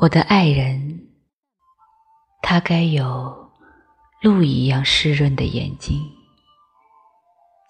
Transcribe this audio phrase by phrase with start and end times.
[0.00, 1.08] 我的爱人，
[2.40, 3.50] 他该有
[4.22, 6.00] 露一样湿润的眼睛，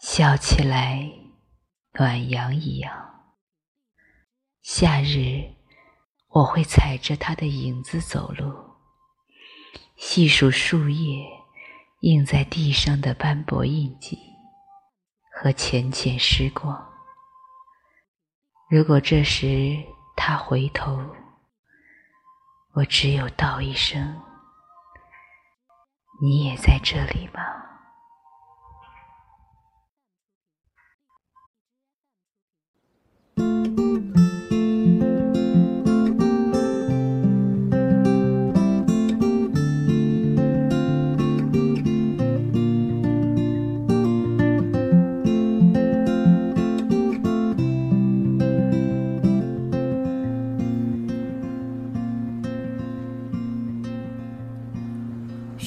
[0.02, 1.10] 笑起来
[1.94, 2.92] 暖阳一样。
[4.60, 5.54] 夏日，
[6.28, 8.52] 我会踩着他的影子走路，
[9.96, 11.24] 细数树叶
[12.00, 14.18] 印在地上的斑驳印记
[15.32, 16.92] 和浅浅时光。
[18.68, 19.82] 如果这时
[20.14, 21.00] 他回头，
[22.78, 24.22] 我只有道一声
[26.22, 27.40] ：“你也在这里吗？”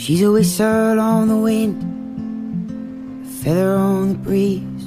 [0.01, 1.77] She's a whistle on the wind,
[3.23, 4.83] a feather on the breeze,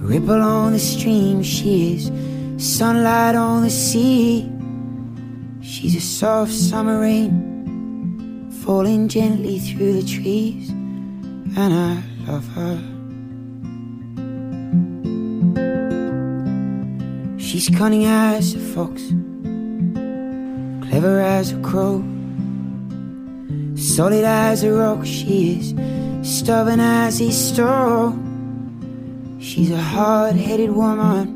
[0.00, 1.42] a ripple on the stream.
[1.42, 2.10] She is
[2.56, 4.50] sunlight on the sea.
[5.60, 12.78] She's a soft summer rain falling gently through the trees, and I love her.
[17.38, 19.02] She's cunning as a fox,
[20.88, 22.02] clever as a crow.
[23.96, 25.74] Solid as a rock, she is
[26.20, 29.38] stubborn as a stone.
[29.40, 31.28] She's a hard headed woman,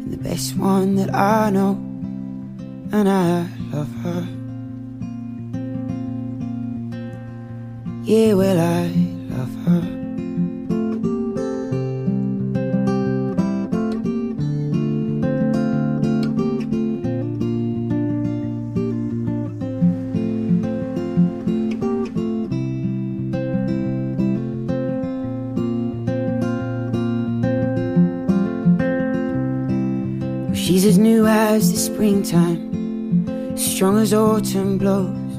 [0.00, 1.72] and the best one that I know,
[2.92, 4.24] and I love her.
[8.04, 8.86] Yeah, well, I
[9.34, 9.89] love her.
[30.70, 35.32] She's as new as the springtime, strong as autumn blows,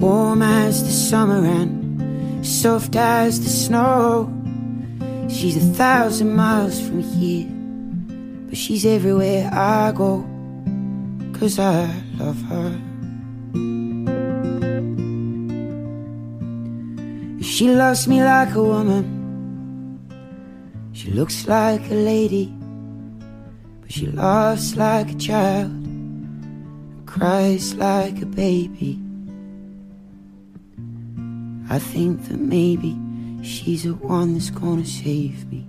[0.00, 4.32] warm as the summer and soft as the snow.
[5.28, 7.48] She's a thousand miles from here,
[8.46, 10.24] but she's everywhere I go,
[11.36, 12.70] cause I love her.
[17.42, 19.04] She loves me like a woman,
[20.92, 22.57] she looks like a lady.
[23.88, 25.72] She laughs like a child,
[27.06, 29.00] cries like a baby.
[31.70, 32.94] I think that maybe
[33.42, 35.66] she's the one that's gonna save me.